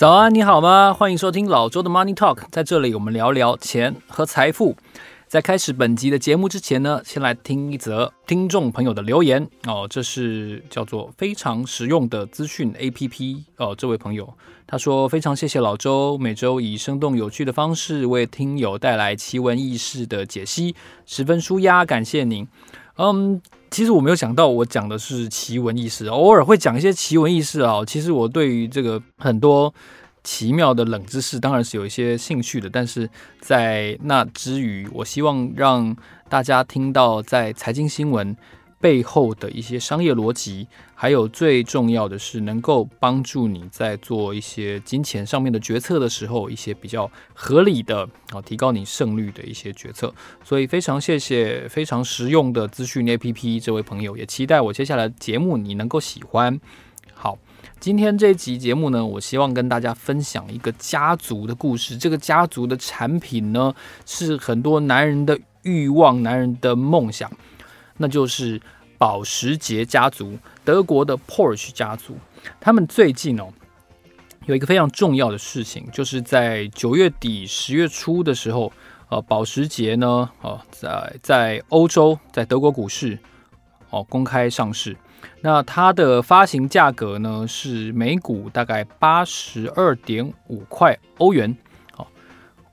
[0.00, 0.94] 早安，你好吗？
[0.94, 4.74] 欢迎收听老周的 Money Talk，在这里我们聊聊钱和财富。
[5.28, 9.86] 在开始本集的节目之前呢，先来听一则听众朋友的留言哦。
[9.90, 13.74] 这是叫做非常实用的资讯 APP 哦。
[13.76, 14.32] 这位朋友
[14.66, 20.74] 他说：“非常谢谢老周，每周以生动有趣的方式为听友带来奇闻异事的解析，
[21.04, 22.48] 十分舒压，感谢您。”
[22.96, 23.42] 嗯。
[23.70, 27.84] 其实我没有想到，我讲的是奇闻异事，偶尔会讲一些奇闻异事啊。
[27.86, 29.72] 其实我对于这个很多
[30.24, 32.68] 奇妙的冷知识，当然是有一些兴趣的。
[32.68, 33.08] 但是
[33.40, 35.96] 在那之余，我希望让
[36.28, 38.36] 大家听到在财经新闻
[38.80, 50.12] 背后的一些商业逻辑，还有最重要的是能够帮助你在做一些金钱上面的决策的时候，一些比较合理的啊，提高你胜率的一些决策。
[50.42, 56.58] 所以非常谢谢非常实用的资讯 APP 这位朋友，也期待我接下来节目你能够喜欢。
[57.12, 57.38] 好，
[57.78, 61.98] 今天这集节目呢，我希望跟大家分享一个家族的故事。
[61.98, 63.74] 这个家族的产品呢，
[64.06, 67.30] 是很多男人的欲望，男人的梦想。
[68.02, 68.58] 那就是
[68.96, 72.16] 保时捷家族，德国的 Porsche 家族。
[72.58, 73.48] 他们最近哦，
[74.46, 78.72] 有一个非常重要的事情，就是在九月底十月初的时候，
[79.10, 83.18] 呃，保时捷呢，哦，在在欧洲，在德国股市
[83.90, 84.96] 哦公开上市。
[85.42, 91.54] 那它的发行价格呢是每股大概八十二点五块欧元，
[91.98, 92.06] 哦，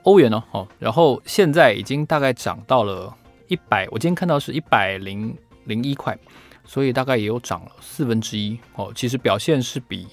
[0.04, 3.14] 欧元哦，哦，然后现在已经大概涨到了。
[3.48, 6.18] 一百，我今天看到是一百零零一块，
[6.66, 8.92] 所以大概也有涨了四分之一哦。
[8.94, 10.06] 其实表现是比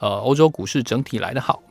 [0.00, 1.62] 呃欧洲股市整体来得好。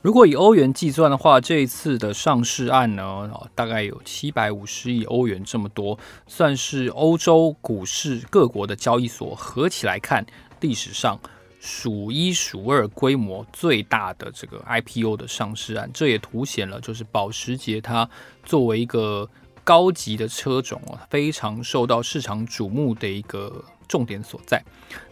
[0.00, 10.24] 如果以欧元计算的话，这一次的上市案呢，哦，大概有七百五十亿欧元这么多，算是欧洲股市各国的交易所合起来看
[10.60, 11.18] 历史上
[11.60, 15.90] 数一数二规模最大的这个 IPO 的上市案。
[15.92, 18.08] 这也凸显了就是保时捷它
[18.44, 19.28] 作为一个。
[19.64, 24.62] 高级的车种哦，非常受到市场瞩目的一个重点所在。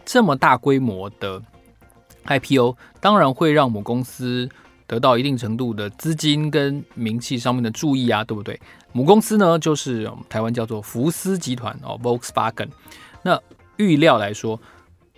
[0.05, 1.41] 这么大规模的
[2.25, 4.47] IPO，当然会让母公司
[4.85, 8.59] 得到一定程度的资金跟名气上面的注意啊，对不对？
[8.91, 12.69] 母公司呢，就是台湾叫做福斯集团哦，Volkswagen。
[13.23, 13.41] 那
[13.77, 14.59] 预料来说，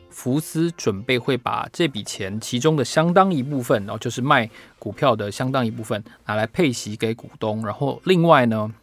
[0.09, 8.73] 福斯准备会把这笔钱其中的相当一部分，哦，就是卖股票的相当一部分拿来配息给股东，然后另外呢。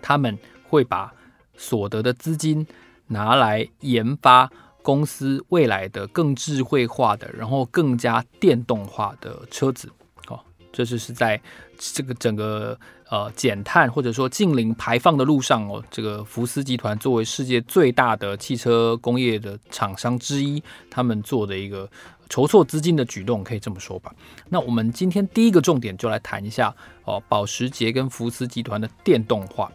[0.00, 0.38] 他们
[0.68, 1.12] 会把
[1.56, 2.66] 所得的资金
[3.06, 4.50] 拿来研发
[4.82, 9.90] 公司未来的更智慧化的，然后更加电动化的车子。
[10.28, 10.40] 哦，
[10.72, 11.40] 这就是在
[11.76, 12.78] 这个整个
[13.10, 21.90] 呃减碳或者说净零排放的路上哦，这个福斯集团作为世界最大的汽车工业的厂商之一，他们做的一个
[22.30, 24.10] 筹措资金的举动，可以这么说吧。
[24.48, 26.74] 那我们今天第一个重点就来谈一下
[27.04, 29.70] 哦，保时捷跟福斯集团的电动化。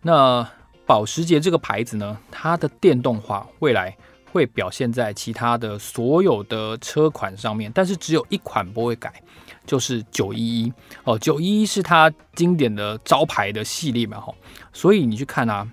[0.00, 0.48] 那
[0.86, 3.94] 保时捷这个牌子呢，它的电动化未来
[4.32, 9.20] 会表现在其他的所有的车款上面，但是只有一款不会改，
[9.66, 14.32] 就是九一一哦，九一一是它经典的招牌的系列嘛，吼，
[14.72, 15.68] 所以你去看啊，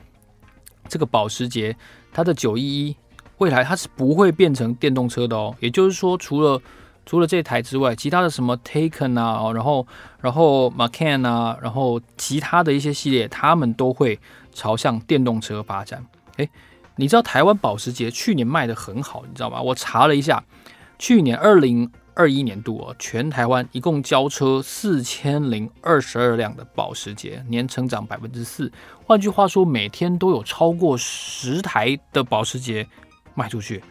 [0.88, 1.76] 这个保时捷
[2.12, 2.96] 它的九一一
[3.44, 6.62] 未来它是不会变成电动车的哦，也就是说，除了
[7.06, 9.86] 除了这台之外，其他的什么 Taken 啊，然后
[10.22, 14.18] 然后 Macan 啊，然后其他的一些系列，他们都会
[14.54, 16.06] 朝向电动车发展。
[16.38, 16.50] 诶，
[16.96, 19.62] 你知道台湾保时捷去年卖得很好，你知道吗？
[19.62, 20.42] 我查了一下，
[20.98, 28.72] 去年二零二一年度哦，全台湾一共交车四千零二十二辆的保时捷，年成长百分之四。
[29.06, 32.88] 换句话说，每天都有超过十台的保时捷
[33.36, 33.84] 卖出去。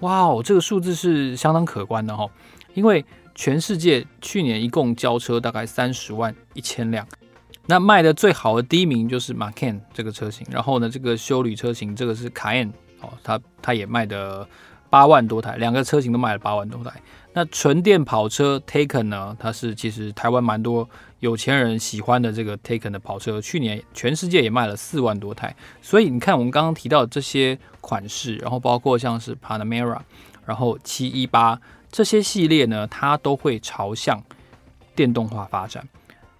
[0.00, 2.28] 哇哦，这个数字是相当可观的哈。
[2.74, 3.04] 因为
[3.34, 7.06] 全世界去年一共交车大概三十万一千辆，
[7.66, 12.70] 那卖的最好的第一名就是 Macan 这个车型，然后呢，这个修旅车型这个是 kaen
[13.00, 14.46] 哦，它它也卖的
[14.90, 16.92] 八万多台，两个车型都卖了八万多台。
[17.32, 20.88] 那纯电跑车 Taycan 呢，它是其实台湾蛮多
[21.18, 25.54] 有钱人喜欢的这个 Taycan 的跑车，去年全世界也卖了四万多台。
[25.82, 29.98] 所以你看，我们刚刚提到这些款式，然后包括像是 Panamera，
[30.44, 31.60] 然后七一八
[31.90, 34.22] 这些系列呢，它都会朝向
[34.94, 35.88] 电动化发展。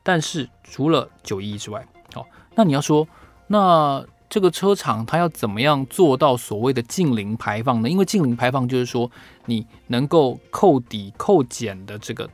[0.05, 2.25] 但是除了九一一之外，哦，
[2.55, 3.08] 那你要说，
[3.49, 7.88] 那这个车厂它要怎么样做到所谓的净零排放呢？
[7.88, 9.11] 因为净零排放就是说，
[9.47, 12.29] 你能够扣抵扣减的这个。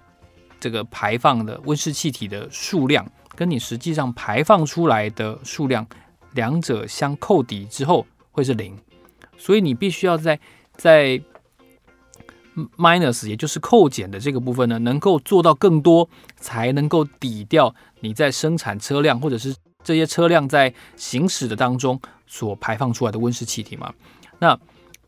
[0.62, 5.86] 这个排放的温室气体的数量，跟你实际上排放出来的数量，
[6.34, 8.78] 两者相扣抵之后会是零，
[9.38, 10.38] 所以你必须要在
[10.74, 11.18] 在
[12.76, 16.06] minus，也就是扣减的这个部分呢，能够做到更多，
[16.36, 23.92] 才能够抵掉你在生产车辆或者是这些车辆在行驶的当中所排放出来的温室气体嘛。
[24.38, 24.58] 那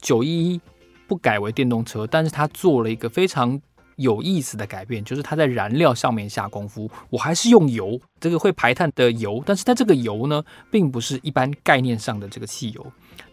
[0.01, 0.61] 九一一
[1.07, 3.61] 不改为电动车，但是它做了一个非常。
[3.97, 12.85] 有意思的改变就是它在燃料上面下功夫，我还是用油，这个会排碳的油，但是它这个油呢，并不是一般概念上的这个汽油，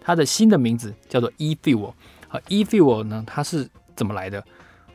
[0.02, 1.94] 它的新的名字叫做 e-fuel
[2.28, 4.44] 啊，e-fuel 呢，它是怎么来的？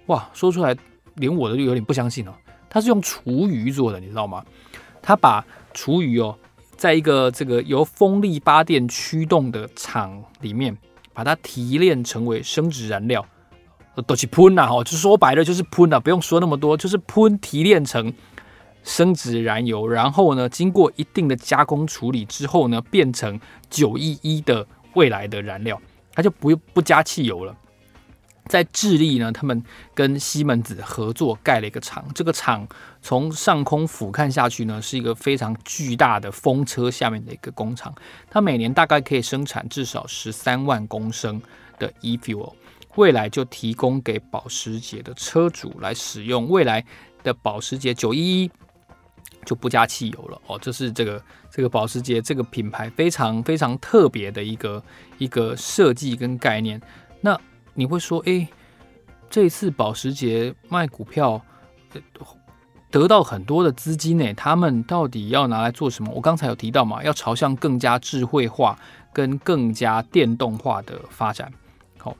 [0.06, 0.76] 哇，说出来
[1.14, 2.34] 连我都有点不相信哦，
[2.68, 4.44] 它是用厨余做的，你知道吗？
[5.00, 5.44] 它把
[5.74, 6.38] 厨余哦，
[6.76, 10.74] 在一个这个由风力发电驱动的厂里面，
[11.12, 13.26] 把它提炼成为生质燃料。
[14.08, 18.12] 都去喷呐，哈，就说白了就是喷呐，不用说那么多，就是喷提炼成
[18.82, 23.38] 生质燃油，然后呢，经过一定的加工处理之后呢，变成
[23.70, 25.80] 九一一的未来的燃料，
[26.12, 27.56] 它就不不加汽油了。
[28.46, 29.62] 在智利呢，他们
[29.94, 32.66] 跟西门子合作盖了一个厂，这个厂
[33.00, 37.94] 从上空俯瞰下去呢，是一个非常巨大的风车下面的一个工厂，
[38.30, 41.40] 它每年大概可以生产至少十三万公升
[41.78, 42.52] 的 e-fuel。
[42.96, 46.84] 未来就提供给保时捷的车主来使用，未来
[47.24, 48.50] 的保时捷911
[49.44, 51.20] 就不加汽油了哦，这是这个
[51.50, 54.80] 这个保时捷这个品牌非常非常特别的一个
[55.18, 56.80] 一个设计跟概念。
[57.20, 57.36] 那
[57.74, 58.48] 你会说，诶，
[59.28, 61.40] 这次保时捷卖股票
[62.90, 66.12] 得到很多的资金呢，他们到底要拿来做什么？
[66.14, 68.78] 我刚才有提到嘛，要朝向更加智慧化
[69.12, 71.52] 跟更加电动化的发展。
[71.98, 72.16] 好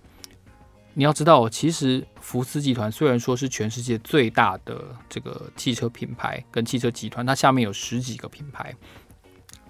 [0.95, 8.75] 你要知道，其实福斯集团虽然说是全世界最大的这个汽车品牌跟汽车集团，它下面有十几个品牌，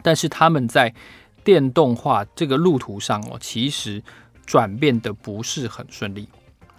[0.02, 0.94] 但是他们在
[1.42, 4.02] 电动化这个路途上哦，其实
[4.46, 6.28] 转变的不是很顺利。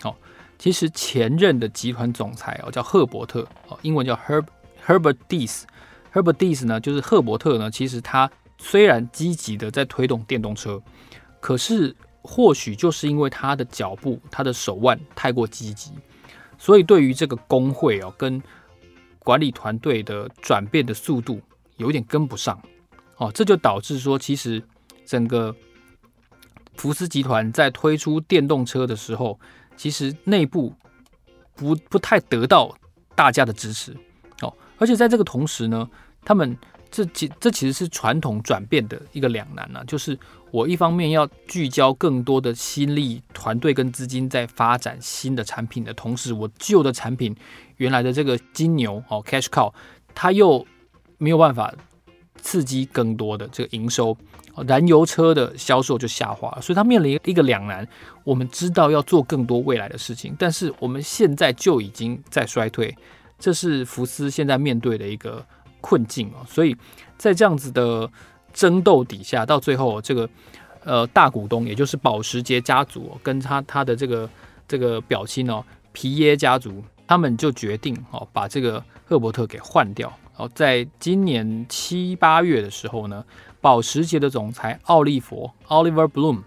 [0.03, 0.15] 哦，
[0.57, 4.45] 其实前任的集团总裁哦叫赫伯特哦，英文叫 Herb
[4.85, 10.81] Herbert Dis，Herbert Dis 呢就是赫伯特呢，其实他虽然积极的在推动电动车，
[11.39, 11.95] 可是。
[12.27, 15.91] 或许就是因为他的脚步，他的手腕太过积极，
[16.57, 18.41] 所以对于这个工会哦，跟
[19.19, 21.39] 管理团队的转变的速度
[21.77, 22.59] 有点跟不上
[23.17, 24.59] 哦，这就导致说，其实
[25.05, 25.55] 整个
[26.75, 29.39] 福斯集团在推出电动车的时候，
[29.75, 30.73] 其实内部
[31.55, 32.75] 不不太得到
[33.15, 33.95] 大家的支持
[34.41, 35.89] 哦，而且在这个同时呢，
[36.23, 36.57] 他们。
[36.91, 40.17] 这其这其实是传统转变的一个两难呢、就是
[40.49, 47.35] 我一方面要聚焦更多的心力、团队跟资金在发展新的产品的同时，我旧的产品
[47.77, 49.73] 原来的这个金牛哦，cash cow，
[50.13, 50.65] 它又
[51.17, 51.73] 没有办法
[52.41, 54.17] 刺激更多的这个营收，
[54.67, 57.87] 燃油车的销售就下滑，所以它面临一个两难。
[58.23, 62.95] 我们知道要做更多未来的事情，但是我们现在就已经在衰退，
[63.37, 65.45] 这是福斯现在面对的一个。
[65.81, 66.75] 困境哦，所以
[67.15, 68.09] 在这样子的
[68.51, 70.27] 争斗底下，到最后这个
[70.83, 74.27] 呃大股东，也就是保时捷家族跟他他的这个
[74.67, 80.11] 这个表亲哦皮耶家族，他们就决定哦把这个赫伯特给换掉。
[80.37, 83.23] 哦，在今年七八月的时候呢，
[83.65, 86.43] 保时捷的总裁奥利弗 Oliver Bloom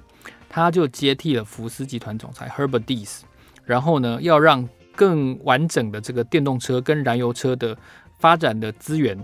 [0.48, 3.22] 他就接替了福斯集团总裁 Herbert Diess，
[3.64, 7.76] 然后呢要让更完整的这个电动车跟燃油车的。
[8.20, 9.16] 发展的资源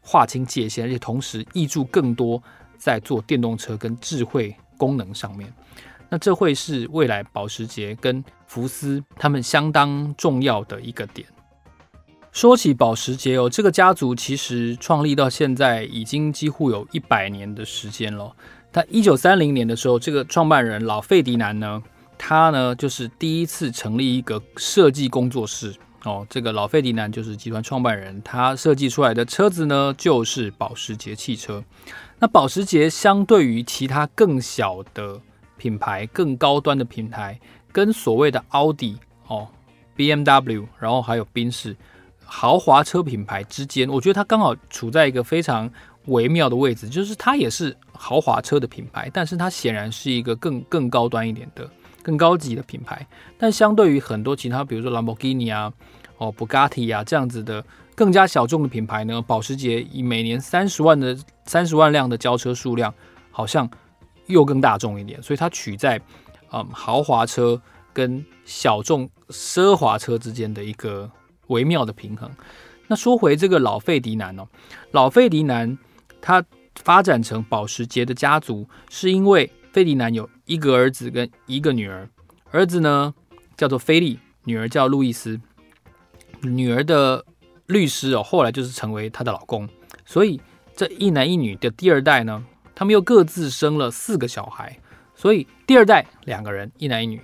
[0.00, 2.42] 划清界限，而且同时挹注更多
[2.78, 5.52] 在做电动车跟智慧功能上面。
[6.08, 11.28] 那这会是未来保时捷跟福斯他们相当重要的一个点。
[12.32, 18.32] 说起保时捷哦，这个家族其实创立到现在已经几乎有一百年的时间了。
[18.72, 21.82] 他一九三零年的时候，这个创办人老费迪南呢，
[22.16, 25.74] 他呢就是第一次成立一个设计工作室。
[26.04, 31.62] 哦，这个老费迪南就是集团创办人，他设计出来的车子呢，就是保时捷汽车。
[32.20, 35.20] 那保时捷相对于其他更小的
[35.56, 37.38] 品牌、更高端的品牌，
[37.72, 39.48] 跟所谓的奥迪、哦
[39.96, 41.76] BMW，然后还有宾士，
[42.30, 45.68] 豪华车品牌之间，我觉得它刚好处在一个非常
[46.04, 51.68] 微妙的位置，就是它也是豪华车的品牌，但是它显然是一个更更高端一点的、
[52.02, 53.06] 更高级的品牌。
[53.38, 55.72] 但相对于很多其他，比如说兰博基尼啊、
[56.18, 61.16] 哦布加迪啊这样子的更加小众的品牌呢，保时捷以每年三十万的
[61.46, 62.92] 三十万辆的交车数量，
[63.30, 63.68] 好像
[64.26, 65.98] 又更大众一点，所以它取在
[66.52, 67.60] 嗯豪华车
[67.92, 71.10] 跟小众奢华车之间的一个
[71.48, 72.30] 微妙的平衡。
[72.86, 74.48] 那说回这个老费迪南哦，
[74.92, 75.76] 老费迪南
[76.22, 76.42] 他
[76.76, 82.08] 发展成保时捷的家族，是因为费迪南有一个儿子跟一个女儿，
[82.50, 83.12] 儿子呢
[83.58, 85.38] 叫做菲利，女儿叫路易斯。
[86.40, 87.24] 女儿的
[87.66, 89.68] 律师哦，后来就是成为她的老公，
[90.06, 90.40] 所以
[90.74, 92.42] 这一男一女的第二代呢，
[92.74, 94.78] 他们又各自生了四个小孩，
[95.14, 97.20] 所以第二代两个人，一男一女，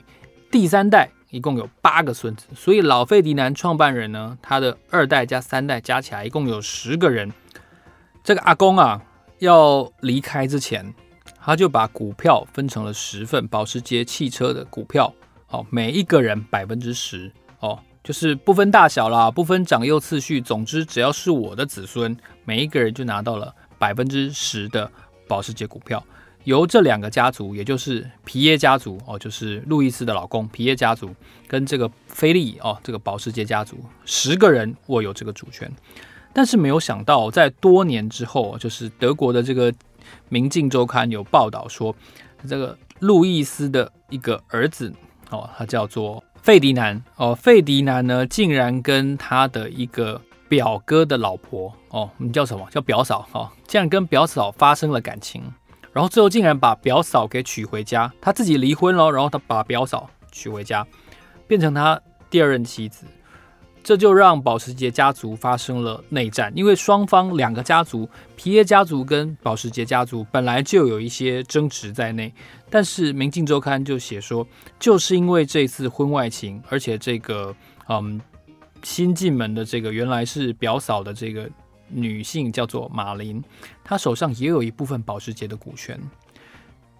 [0.50, 1.10] 第三代。
[1.34, 7.32] 一共有八个孙子，所以老费迪南创办人呢，他的二代加三代加起来一共有十个人。
[8.22, 9.02] 这个阿公啊，
[9.40, 10.94] 要离开之前，
[11.42, 15.12] 他就把股票分成了十份，保时捷汽车的股票，
[15.48, 24.88] 哦，每一个人百分之十，哦，就是不分大小啦，不分长幼次序，总之只要是我的子孙，每一个人就拿到了百分之十的
[25.26, 26.00] 保时捷股票。
[26.44, 31.10] 由这两个家族，也就是皮耶家族哦，就是路易斯的老公皮耶家族，
[31.48, 35.70] 跟这个菲利哦，这个保时捷家族，十个人握有这个主权。
[36.32, 39.72] 但是没有想到，在多年之后，就是德国的这个
[40.28, 41.94] 《明镜周刊》有报道说，
[42.48, 44.92] 这个路易斯的一个儿子
[45.30, 52.68] 哦，他叫做费迪南哦，费迪南呢，竟然跟他的一个表哥的老婆哦，你叫什么？
[52.70, 55.42] 叫表嫂哦，竟然跟表嫂发生了感情。
[55.94, 60.84] 然后最后竟然把表嫂给娶回家，他自己离婚了，然后他把表嫂娶回家，
[61.46, 61.98] 变成他
[62.28, 63.06] 第二任妻子，
[63.80, 72.34] 这就让保时捷家族发生了内战，因为双方两个家族，皮耶家族跟保时捷家族本来就有一些争执在内，
[72.68, 74.44] 但是《明镜周刊》就写说，
[74.80, 77.54] 就是因为这次婚外情，而且这个
[77.88, 78.20] 嗯
[78.82, 81.48] 新进门的这个原来是表嫂的这个。
[81.94, 83.42] 女性叫做马琳，
[83.84, 85.98] 她手上也有一部分保时捷的股权。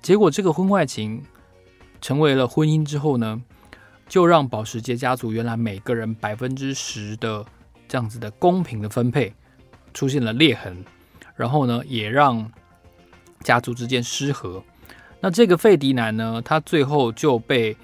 [0.01, 1.23] 结果这个婚外情
[2.01, 3.43] 成为了婚姻之后呢，
[4.09, 7.45] 就让保时捷家族原来每个人百分之十的
[7.89, 9.35] 这样子的公平的分配
[9.93, 10.85] 出现了裂痕，
[11.35, 12.51] 然后呢，也让
[13.41, 14.63] 家族之间失和。
[15.21, 17.77] 那这个费迪南呢，他最后就被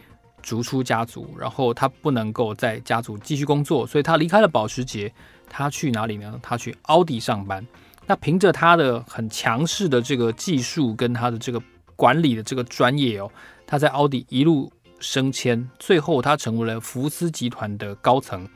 [0.42, 5.12] 逐出家族，然后他不能够在家族继续工作，所以他离开了保时捷。
[5.50, 6.40] 他去哪里呢？
[6.42, 7.66] 他去奥迪上班。
[8.06, 11.62] 那凭着他的很强势的这个技术跟他的这个
[11.94, 13.30] 管理的这个专业哦，
[13.66, 18.48] 他在奥迪一路升迁，最后他成为了福斯集团的高层。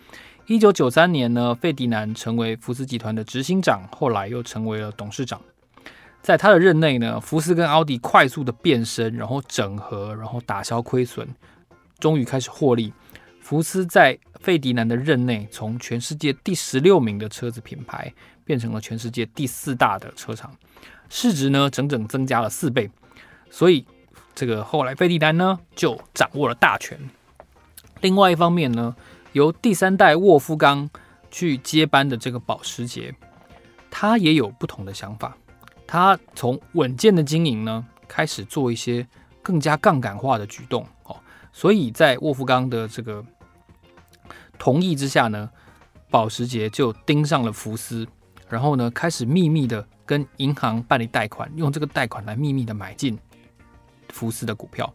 [0.47, 5.41] 一九九三年呢，费迪南成为福斯集团的执行长，后来又成为了董事长。
[6.21, 11.29] 在他的任内呢，福斯跟奥迪快速的变身，然后整合，然后打消亏损，
[11.99, 12.93] 终于开始获利。
[13.41, 18.13] 福斯在费迪南的任内，从全世界第十六名的车子品牌
[18.45, 20.55] 变成了全世界第四大的车厂，
[21.09, 22.91] 市值呢整整增加了四倍。
[23.51, 23.87] 所以
[24.35, 26.99] 这个后来费迪南呢就掌握了大权。
[28.03, 28.95] 另外一方面呢，
[29.33, 30.91] 由第三代沃夫冈
[31.31, 33.15] 去接班的这个保时捷，
[33.91, 35.35] 他也有不同的想法。
[35.87, 39.07] 他从稳健的经营呢，开始做一些
[39.43, 41.17] 更加杠杆化的举动哦。
[41.51, 43.25] 所以在沃夫冈的这个
[44.59, 45.51] 同意之下呢，
[46.11, 48.07] 保时捷就盯上了福斯，
[48.49, 53.19] 然后呢，开始秘密的跟银行办理贷款，用这个贷款来秘密的买进
[54.11, 54.93] 福斯的股票。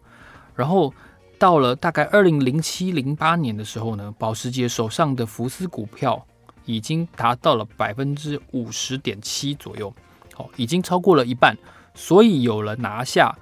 [0.55, 0.93] 然后
[1.37, 6.25] 到了大概二零零七零八年的时候呢，保时捷手上的福斯股票
[6.65, 9.93] 已经达到了百分之五十点七左右，
[10.37, 11.57] 哦，已经超过了一半，
[11.93, 13.37] 所以有了拿下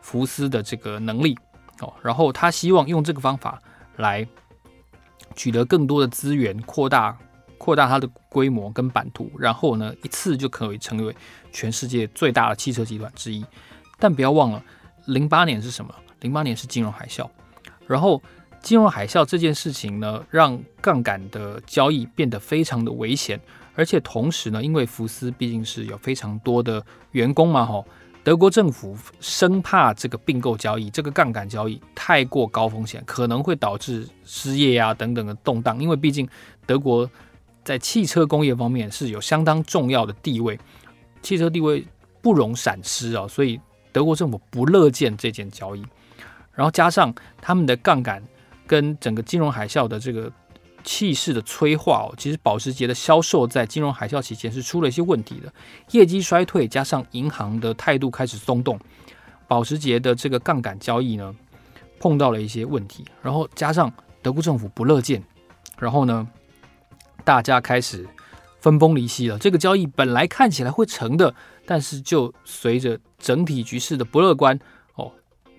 [0.00, 1.36] 福斯的这个能力，
[1.80, 3.60] 哦，然后他希望用这个方法
[3.96, 4.26] 来。
[5.36, 7.16] 取得更多的资源，扩大
[7.58, 11.14] 扩大它的规模跟版图，然后呢，一次就可以成为
[11.52, 13.44] 全世界最大的汽车集团之一。
[13.98, 14.62] 但不要忘了，
[15.06, 15.94] 零八年是什么？
[16.20, 17.28] 零八年是金融海啸。
[17.86, 18.22] 然后
[18.60, 23.40] 金融海啸这件事情呢，让杠杆的交易变得非常的危险，
[23.74, 27.86] 而且同时呢，因为福斯毕竟是有非常多的员工嘛，吼。
[28.22, 35.80] 德国政府生怕这个并购交易、这个杠杆交易太过高风险，可能会导致失业啊等等的动荡。
[35.80, 36.28] 因为毕竟
[36.66, 37.10] 德国
[37.64, 40.58] 在汽车工业方面是有相当重要的地位，
[41.22, 41.84] 汽车地位
[42.20, 43.58] 不容闪失啊，所以
[43.90, 45.82] 德国政府不乐见这件交易。
[46.52, 48.22] 然后加上他们的杠杆
[48.66, 50.30] 跟整个金融海啸的这个
[50.82, 55.52] 气势的催化哦，其实保时捷的销售在金融海啸期间是出了一些问题的，
[55.90, 58.78] 业绩衰退，加上银行的态度开始松动，
[59.46, 61.34] 保时捷的这个杠杆交易呢
[61.98, 65.22] 碰到了一些问题，然后加上德国政府不乐见，
[65.78, 66.26] 然后呢，
[67.24, 68.08] 大家开始
[68.60, 69.38] 分崩离析了。
[69.38, 71.34] 这个交易本来看起来会成的，
[71.66, 74.58] 但是就随着整体局势的不乐观
[74.94, 75.12] 哦，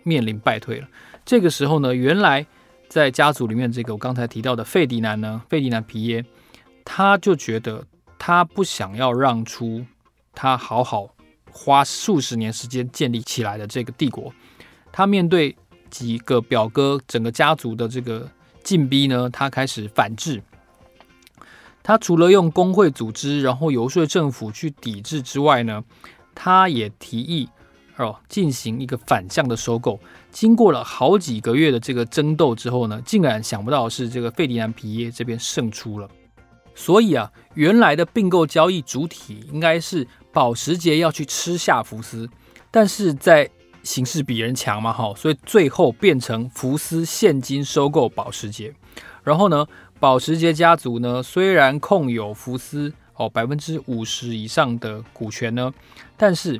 [0.03, 0.87] 面临败退了。
[1.23, 2.45] 这个时候呢，原来。
[2.91, 6.25] 在家族里面，这个我刚才提到的费迪南呢，费迪南皮耶，
[6.83, 7.85] 他就觉得
[8.19, 9.85] 他不想要让出
[10.35, 11.07] 他好好
[11.49, 14.33] 花数十年时间建立起来的这个帝国。
[14.91, 15.55] 他面对
[15.89, 18.29] 几个表哥整个家族的这个
[18.61, 20.43] 禁逼呢，他开始反制。
[21.81, 25.81] 他除了用工会组织，然后游说政府去抵制之外呢，
[26.35, 27.47] 他也提议。
[27.97, 29.99] 哦，进行一个反向的收购，
[30.31, 36.09] 经过了好几个月的这个争斗之后呢，竟然想不到是这个费迪南皮耶这边胜出了。
[36.73, 42.27] 所以啊，原来的并购交易主体应该是保时捷要去吃下福斯，
[42.71, 43.49] 但是在
[43.83, 48.73] 形势比人强嘛，哈，所以最后变成福斯现金收购保时捷。
[49.23, 49.67] 然后呢，
[49.99, 55.71] 保时捷家族呢虽然控有福斯哦百分之五十以上的股权呢，
[56.17, 56.59] 但是。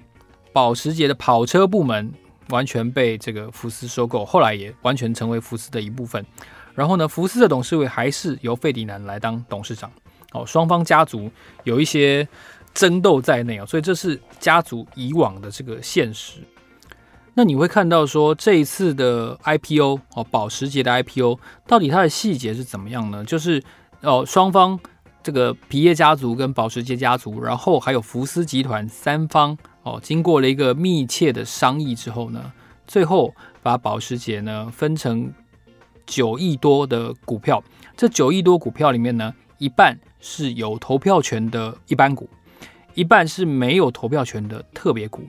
[0.53, 2.11] 保时捷的跑车部门
[2.50, 6.25] 完全被这个福斯收购，后来也完全成为福斯的一部分。
[6.74, 9.91] 然后呢，福斯的董事会还是由费迪南来当董事长。
[10.33, 11.29] 哦，双方家族
[11.65, 12.27] 有一些
[12.74, 16.39] 争斗在内啊，所以这是家族以往的这个现实。
[17.33, 23.24] 那你会看到说这一次的 IPO 哦，保时捷的 IPO 到底它的细节是怎么样呢？
[23.25, 23.62] 就是
[24.01, 24.79] 哦，双方
[25.21, 29.57] 这个皮耶家族跟保时捷家族，然后还有福斯集团三方。
[29.83, 32.51] 哦，经过了一个密切的商议之后呢，
[32.85, 33.33] 最后
[33.63, 35.33] 把保时捷呢分成
[36.05, 37.63] 九亿多的股票。
[37.97, 42.29] 这九亿多股票里面呢，一半是有投票权的一般股，
[42.93, 45.23] 一半是没有投票权的特别股。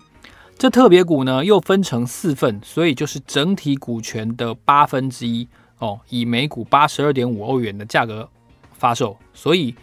[0.58, 8.28] 这特别股呢又分成四份，所以就是整体股权的八分之一哦，以每股八十二点五欧元的价格
[8.74, 9.74] 发售，所以。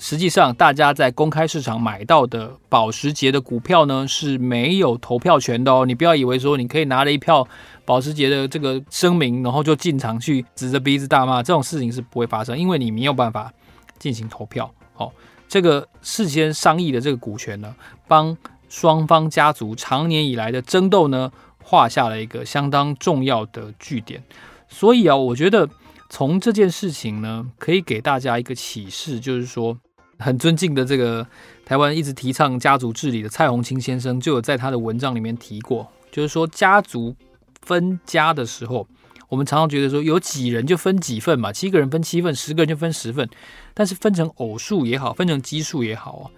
[0.00, 5.84] 实际上，大家在公开市场买到的保时捷的股票呢，是没有投票权的哦。
[5.84, 7.46] 你不要以为说你可以拿了一票
[7.84, 13.52] 保时捷的这个声明，然后就进场去指着鼻子大骂，这种事情是不会发生，因为你没有办法
[13.98, 14.72] 进行投票。
[14.96, 15.12] 哦，
[15.48, 17.74] 这个事先商议的这个股权呢，
[18.06, 18.36] 帮
[18.68, 24.22] 双方家族长年以来的争斗呢，画下了一个相当重要的句点。
[24.68, 25.68] 所以啊，我觉得
[26.08, 29.76] 从这件事情呢，可以给大家一个启示，就是说。
[30.18, 31.26] 很尊敬的这个
[31.64, 37.14] 台湾一直提倡家族治理的蔡宏清先生，就有在他的文章里面提过，就是说家族
[37.62, 38.86] 分家的时候，
[39.28, 43.28] 我们常常觉得说有几人就分几份嘛，七个人分七份，十个人就分十份，
[43.74, 46.30] 但是分成偶数也好，分成奇数也好，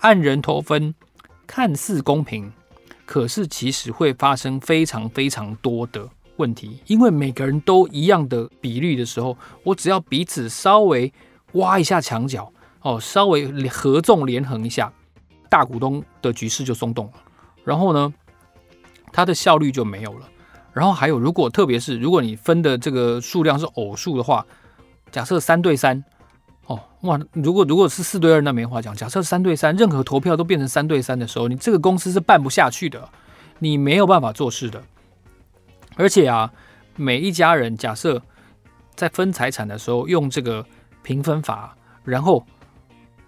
[0.00, 0.94] 按人头分
[1.46, 2.52] 看似公平，
[3.06, 11.12] 可是其实会发生非常非常多的问题，因为每个人都一样的比率的时候，我只要彼此稍微
[11.52, 12.52] 挖一下墙角。
[12.88, 14.90] 哦，稍微合纵连横一下，
[15.50, 17.12] 大股东的局势就松动了，
[17.62, 18.14] 然后呢，
[19.12, 20.26] 它的效率就没有了。
[20.72, 24.46] 然后还有，如果特别是如果你分的这个数量是偶数的话，
[25.12, 26.02] 假设三对三，
[26.64, 28.96] 哦哇，如果如果是四对二，那没话讲。
[28.96, 33.06] 假设三对三，任何投票都变成三对三的时候，你这个公司是办不下去的，
[33.58, 34.82] 你没有办法做事的。
[35.96, 36.50] 而且啊，
[36.96, 38.22] 每一家人假设
[38.94, 40.64] 在分财产的时候用这个
[41.02, 42.42] 平分法，然后。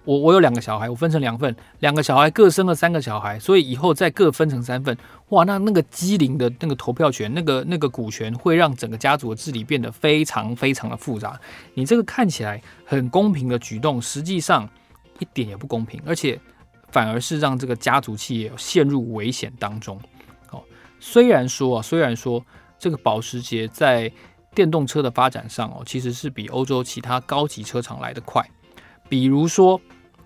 [0.04, 4.96] 我我有两个小孩，我分成两份，两个小孩各生了三个小孩，所以以后再各分成三份。
[5.28, 11.38] 哇，那那个机灵的那个投票权，那个那个股权，会让整个家族的治理变得非常非常的复杂。
[11.74, 14.68] 你这个看起来很公平的举动，实际上
[15.18, 16.40] 一点也不公平，而且
[16.90, 20.00] 反而是让这个家族企业陷入危险当中。
[20.50, 20.62] 哦，
[20.98, 22.42] 虽然说啊，虽然说
[22.78, 24.10] 这个保时捷在
[24.54, 28.42] 电动车的发展上哦，其实是比欧洲其他高级车厂来得快。
[29.11, 29.79] 比如说，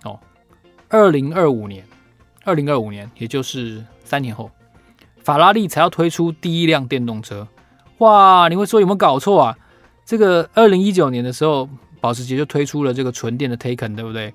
[0.03, 0.19] 哦，
[0.89, 1.83] 二零二五年，
[2.43, 4.51] 二零二五年，也就是三年后，
[5.23, 7.47] 法拉利才要推出第一辆电动车。
[7.97, 9.57] 哇，你会说有没有搞错啊？
[10.05, 11.67] 这个二零一九年的时候，
[11.99, 14.31] 保时捷就推出了这个纯电的 Taycan，对不对？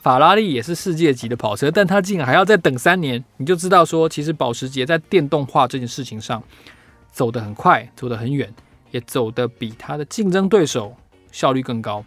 [0.00, 6.42] 法拉利也是世界级的跑车，但它竟然还要再等三年，你就知道说，其实保时捷在电动化这件事情上
[7.12, 8.50] 走得很快，走得很远，
[8.92, 10.96] 也走得比它的竞争对手
[11.30, 12.02] 效率更高。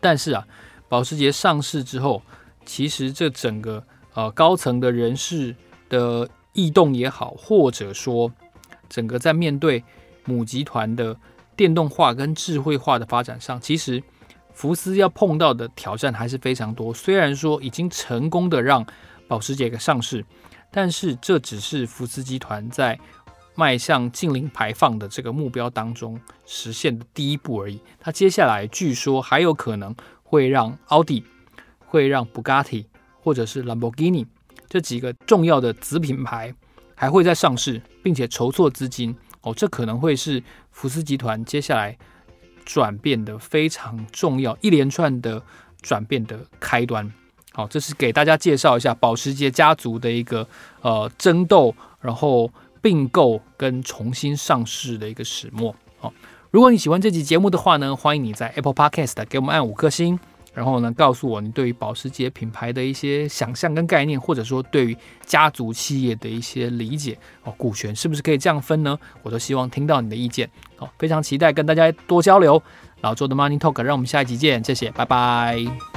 [0.00, 0.48] 但是啊。
[0.88, 2.22] 保时捷上市之后，
[2.64, 5.54] 其实这整个呃高层的人士
[5.88, 8.32] 的异动也好，或者说
[8.88, 9.82] 整个在面对
[10.24, 11.16] 母集团的
[11.56, 14.02] 电动化跟智慧化的发展上，其实
[14.52, 16.94] 福斯要碰到的挑战还是非常多。
[16.94, 18.86] 虽然说已经成功的让
[19.28, 20.24] 保时捷给上市，
[20.70, 22.98] 但是这只是福斯集团在
[23.54, 27.80] 迈向净零排放的这个目标当中实现的第一步而已。
[27.98, 29.94] 它接下来据说还有可能
[30.26, 31.24] 会让奥迪、
[31.78, 32.86] 会让布加迪
[33.22, 34.26] 或者是 Lamborghini
[34.68, 36.52] 这几个重要的子品牌
[36.94, 39.16] 还会再上市，并且筹措资金。
[39.40, 41.96] 哦，这可能会是福斯集团接下来。
[42.64, 45.40] 转变的非常重要，一连串的
[45.80, 47.08] 转变的开端。
[47.52, 50.44] 好，这是给大家介绍一下保时捷家族的一个
[50.80, 52.50] 呃争斗，然后
[52.82, 55.72] 并购跟重新上市的一个始末。
[56.00, 56.12] 好，
[56.50, 60.18] 如果你喜欢这集节目的话呢，欢迎你在 Apple Podcast 给我们按五颗星。
[60.54, 68.98] 然后呢，告诉我你对于保时捷品牌的一些想象跟概念，或者说对于家族企业的一些理解哦，股权是不是可以这样分呢？
[69.22, 72.62] 我都希望听到你的意见哦，非常期待跟大家多交流。
[73.02, 75.95] 老周的 Money Talk，让我们下一集见，谢谢，拜拜。